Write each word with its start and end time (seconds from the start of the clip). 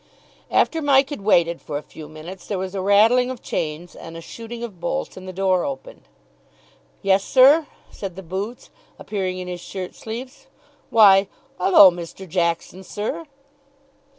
After 0.49 0.81
Mike 0.81 1.11
had 1.11 1.21
waited 1.21 1.61
for 1.61 1.77
a 1.77 1.83
few 1.83 2.09
minutes 2.09 2.47
there 2.47 2.57
was 2.57 2.73
a 2.73 2.81
rattling 2.81 3.29
of 3.29 3.43
chains 3.43 3.95
and 3.95 4.17
a 4.17 4.19
shooting 4.19 4.63
of 4.63 4.79
bolts 4.79 5.15
and 5.15 5.27
the 5.27 5.31
door 5.31 5.63
opened. 5.63 6.01
"Yes, 7.03 7.23
sir?" 7.23 7.67
said 7.91 8.15
the 8.15 8.23
boots, 8.23 8.71
appearing 8.97 9.37
in 9.37 9.47
his 9.47 9.61
shirt 9.61 9.93
sleeves. 9.93 10.47
"Why, 10.89 11.27
'ullo! 11.59 11.91
Mr. 11.91 12.27
Jackson, 12.27 12.83
sir!" 12.83 13.25